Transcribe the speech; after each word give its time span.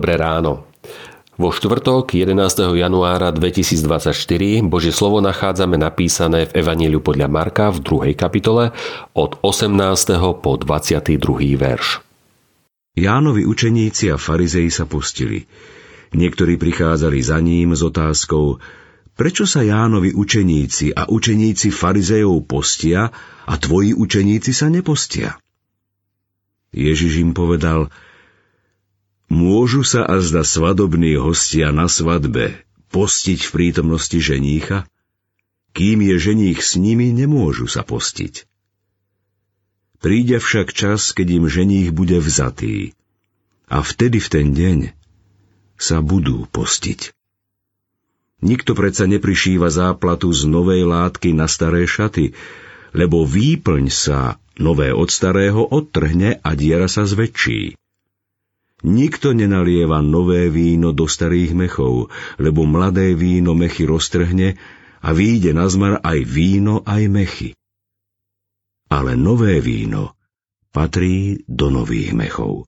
ráno. 0.00 0.72
Vo 1.40 1.48
štvrtok 1.48 2.12
11. 2.12 2.76
januára 2.76 3.32
2024 3.32 4.12
Božie 4.68 4.92
slovo 4.92 5.24
nachádzame 5.24 5.80
napísané 5.80 6.44
v 6.46 6.60
Evaníliu 6.60 7.00
podľa 7.00 7.28
Marka 7.32 7.72
v 7.72 8.12
2. 8.12 8.12
kapitole 8.12 8.70
od 9.16 9.40
18. 9.40 9.72
po 10.38 10.60
22. 10.60 11.16
verš. 11.56 12.04
Jánovi 12.92 13.48
učeníci 13.48 14.12
a 14.12 14.20
farizei 14.20 14.68
sa 14.68 14.84
pustili. 14.84 15.48
Niektorí 16.12 16.60
prichádzali 16.60 17.18
za 17.24 17.40
ním 17.40 17.72
s 17.72 17.80
otázkou, 17.80 18.60
prečo 19.16 19.48
sa 19.48 19.64
Jánovi 19.64 20.12
učeníci 20.12 20.92
a 20.92 21.08
učeníci 21.08 21.72
farizejov 21.72 22.44
postia 22.44 23.08
a 23.48 23.54
tvoji 23.56 23.96
učeníci 23.96 24.52
sa 24.52 24.68
nepostia? 24.68 25.40
Ježiš 26.76 27.24
im 27.24 27.32
povedal, 27.32 27.88
Môžu 29.32 29.80
sa 29.80 30.04
azda 30.04 30.44
svadobní 30.44 31.16
hostia 31.16 31.72
na 31.72 31.88
svadbe 31.88 32.52
postiť 32.92 33.48
v 33.48 33.50
prítomnosti 33.56 34.20
ženícha? 34.20 34.84
Kým 35.72 36.04
je 36.04 36.20
ženích 36.20 36.60
s 36.60 36.76
nimi, 36.76 37.16
nemôžu 37.16 37.64
sa 37.64 37.80
postiť. 37.80 38.44
Príde 40.04 40.36
však 40.36 40.76
čas, 40.76 41.16
keď 41.16 41.40
im 41.40 41.44
ženích 41.48 41.96
bude 41.96 42.20
vzatý. 42.20 42.92
A 43.72 43.80
vtedy 43.80 44.20
v 44.20 44.28
ten 44.28 44.52
deň 44.52 44.78
sa 45.80 46.04
budú 46.04 46.44
postiť. 46.52 47.16
Nikto 48.44 48.76
predsa 48.76 49.08
neprišíva 49.08 49.72
záplatu 49.72 50.28
z 50.28 50.44
novej 50.44 50.84
látky 50.84 51.32
na 51.32 51.48
staré 51.48 51.88
šaty, 51.88 52.36
lebo 52.92 53.24
výplň 53.24 53.88
sa 53.88 54.36
nové 54.60 54.92
od 54.92 55.08
starého 55.08 55.64
odtrhne 55.72 56.36
a 56.44 56.52
diera 56.52 56.84
sa 56.84 57.08
zväčší. 57.08 57.80
Nikto 58.82 59.30
nenalieva 59.30 60.02
nové 60.02 60.50
víno 60.50 60.90
do 60.90 61.06
starých 61.06 61.54
mechov, 61.54 62.10
lebo 62.42 62.66
mladé 62.66 63.14
víno 63.14 63.54
mechy 63.54 63.86
roztrhne 63.86 64.58
a 65.02 65.08
výjde 65.14 65.54
na 65.54 65.70
zmar 65.70 66.02
aj 66.02 66.18
víno, 66.26 66.82
aj 66.82 67.02
mechy. 67.06 67.48
Ale 68.90 69.14
nové 69.14 69.62
víno 69.62 70.18
patrí 70.74 71.46
do 71.46 71.70
nových 71.70 72.10
mechov. 72.16 72.66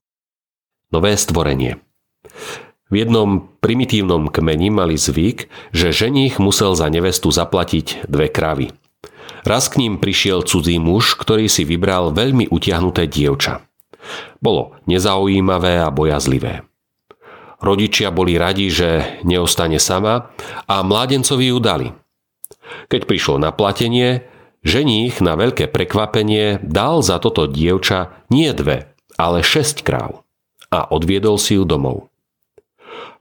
Nové 0.93 1.19
stvorenie. 1.19 1.83
V 2.85 2.93
jednom 3.01 3.51
primitívnom 3.59 4.29
kmeni 4.29 4.69
mali 4.69 4.95
zvyk, 4.95 5.49
že 5.73 5.91
ženích 5.91 6.37
musel 6.37 6.77
za 6.77 6.87
nevestu 6.87 7.33
zaplatiť 7.33 8.07
dve 8.07 8.29
kravy. 8.29 8.71
Raz 9.41 9.67
k 9.67 9.83
ním 9.83 9.97
prišiel 9.97 10.45
cudzí 10.45 10.77
muž, 10.77 11.17
ktorý 11.17 11.49
si 11.49 11.65
vybral 11.65 12.13
veľmi 12.13 12.49
utiahnuté 12.49 13.09
dievča. 13.09 13.65
Bolo 14.39 14.77
nezaujímavé 14.85 15.81
a 15.81 15.89
bojazlivé. 15.89 16.65
Rodičia 17.63 18.11
boli 18.11 18.35
radi, 18.35 18.69
že 18.69 19.21
neostane 19.23 19.79
sama 19.79 20.29
a 20.69 20.83
mládencovi 20.83 21.49
ju 21.49 21.57
dali. 21.57 21.87
Keď 22.91 23.01
prišlo 23.07 23.41
na 23.41 23.49
platenie, 23.55 24.27
ženích 24.61 25.23
na 25.23 25.39
veľké 25.39 25.71
prekvapenie 25.71 26.61
dal 26.61 27.01
za 27.01 27.17
toto 27.17 27.47
dievča 27.49 28.25
nie 28.29 28.51
dve, 28.51 28.91
ale 29.15 29.45
šesť 29.45 29.81
kráv 29.81 30.25
a 30.73 30.91
odviedol 30.91 31.39
si 31.39 31.55
ju 31.55 31.63
domov. 31.63 32.11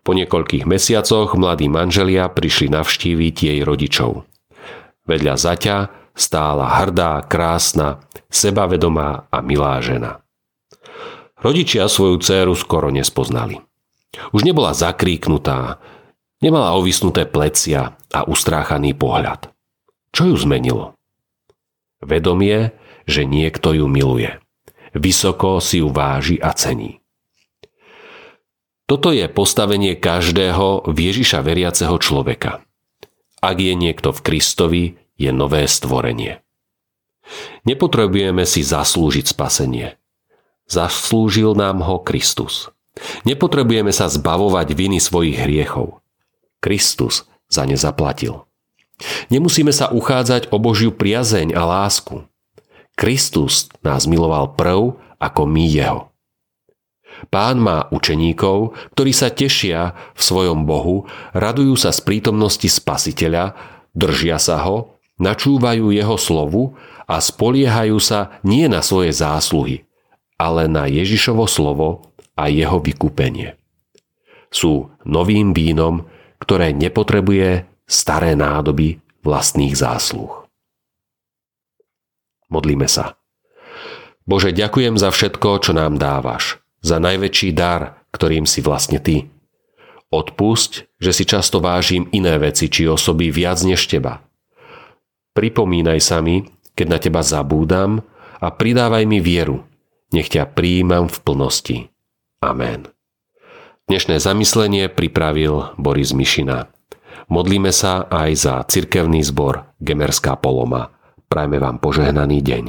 Po 0.04 0.12
niekoľkých 0.12 0.68
mesiacoch 0.68 1.32
mladí 1.38 1.70
manželia 1.70 2.28
prišli 2.28 2.68
navštíviť 2.68 3.36
jej 3.40 3.60
rodičov. 3.64 4.28
Vedľa 5.08 5.34
zaťa 5.36 5.76
stála 6.12 6.84
hrdá, 6.84 7.24
krásna, 7.24 8.04
sebavedomá 8.28 9.28
a 9.32 9.38
milá 9.40 9.80
žena. 9.80 10.23
Rodičia 11.40 11.90
svoju 11.90 12.20
dceru 12.20 12.54
skoro 12.56 12.88
nespoznali. 12.88 13.60
Už 14.30 14.46
nebola 14.46 14.72
zakríknutá, 14.72 15.82
nemala 16.40 16.72
ovisnuté 16.78 17.26
plecia 17.26 17.98
a 18.14 18.20
ustráchaný 18.24 18.94
pohľad. 18.94 19.50
Čo 20.14 20.30
ju 20.30 20.36
zmenilo? 20.38 20.94
Vedomie, 21.98 22.76
že 23.04 23.26
niekto 23.26 23.74
ju 23.74 23.90
miluje. 23.90 24.38
Vysoko 24.94 25.58
si 25.58 25.82
ju 25.82 25.90
váži 25.90 26.38
a 26.38 26.54
cení. 26.54 27.02
Toto 28.84 29.10
je 29.10 29.26
postavenie 29.32 29.96
každého 29.96 30.86
v 30.86 30.96
Ježiša 30.96 31.40
veriaceho 31.40 31.96
človeka. 31.98 32.62
Ak 33.40 33.56
je 33.58 33.72
niekto 33.72 34.12
v 34.12 34.20
Kristovi, 34.20 34.84
je 35.16 35.30
nové 35.32 35.64
stvorenie. 35.64 36.44
Nepotrebujeme 37.64 38.44
si 38.44 38.60
zaslúžiť 38.60 39.24
spasenie. 39.32 39.96
Zaslúžil 40.64 41.52
nám 41.52 41.84
ho 41.84 42.00
Kristus. 42.00 42.72
Nepotrebujeme 43.26 43.90
sa 43.90 44.06
zbavovať 44.08 44.72
viny 44.72 44.98
svojich 45.02 45.36
hriechov. 45.36 46.00
Kristus 46.62 47.26
za 47.50 47.68
ne 47.68 47.76
zaplatil. 47.76 48.46
Nemusíme 49.28 49.74
sa 49.74 49.90
uchádzať 49.90 50.54
o 50.54 50.56
Božiu 50.62 50.94
priazeň 50.94 51.52
a 51.52 51.66
lásku. 51.66 52.24
Kristus 52.94 53.66
nás 53.82 54.06
miloval 54.06 54.54
prv 54.54 54.94
ako 55.18 55.42
my 55.50 55.64
jeho. 55.66 56.00
Pán 57.30 57.62
má 57.62 57.86
učeníkov, 57.90 58.74
ktorí 58.94 59.12
sa 59.14 59.30
tešia 59.30 59.94
v 60.14 60.20
svojom 60.20 60.66
Bohu, 60.66 61.06
radujú 61.34 61.78
sa 61.78 61.94
z 61.94 62.02
prítomnosti 62.02 62.66
Spasiteľa, 62.66 63.54
držia 63.94 64.38
sa 64.38 64.62
ho, 64.66 64.98
načúvajú 65.22 65.94
jeho 65.94 66.18
slovu 66.18 66.74
a 67.06 67.22
spoliehajú 67.22 67.98
sa 68.02 68.42
nie 68.42 68.66
na 68.66 68.82
svoje 68.82 69.14
zásluhy, 69.14 69.86
ale 70.38 70.66
na 70.66 70.90
Ježišovo 70.90 71.46
slovo 71.46 72.14
a 72.34 72.50
jeho 72.50 72.82
vykúpenie. 72.82 73.54
Sú 74.50 74.90
novým 75.06 75.54
vínom, 75.54 76.06
ktoré 76.42 76.74
nepotrebuje 76.74 77.66
staré 77.86 78.34
nádoby 78.34 79.02
vlastných 79.22 79.74
zásluh. 79.74 80.46
Modlíme 82.52 82.86
sa. 82.86 83.18
Bože, 84.24 84.54
ďakujem 84.56 84.96
za 84.96 85.12
všetko, 85.12 85.48
čo 85.60 85.72
nám 85.76 86.00
dávaš, 86.00 86.62
za 86.80 86.96
najväčší 86.96 87.52
dar, 87.52 88.00
ktorým 88.14 88.48
si 88.48 88.64
vlastne 88.64 89.02
Ty. 89.02 89.26
Odpusť, 90.08 90.86
že 91.02 91.10
si 91.10 91.26
často 91.26 91.58
vážim 91.58 92.06
iné 92.14 92.38
veci 92.38 92.70
či 92.70 92.86
osoby 92.86 93.34
viac 93.34 93.58
než 93.66 93.90
Teba. 93.90 94.22
Pripomínaj 95.34 95.98
sa 95.98 96.22
mi, 96.22 96.46
keď 96.78 96.86
na 96.86 96.98
Teba 97.02 97.20
zabúdam 97.26 98.06
a 98.38 98.48
pridávaj 98.54 99.02
mi 99.02 99.18
vieru, 99.18 99.66
nech 100.14 100.30
ťa 100.30 100.46
príjmam 100.54 101.10
v 101.10 101.18
plnosti. 101.26 101.78
Amen. 102.38 102.86
Dnešné 103.90 104.22
zamyslenie 104.22 104.86
pripravil 104.86 105.74
Boris 105.74 106.14
Mišina. 106.14 106.70
Modlíme 107.26 107.74
sa 107.74 108.06
aj 108.06 108.30
za 108.38 108.54
cirkevný 108.64 109.26
zbor 109.26 109.74
Gemerská 109.82 110.38
poloma. 110.38 110.94
Prajme 111.26 111.58
vám 111.58 111.82
požehnaný 111.82 112.40
deň. 112.40 112.64